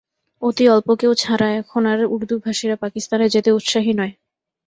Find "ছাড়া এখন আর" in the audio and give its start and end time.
1.15-1.99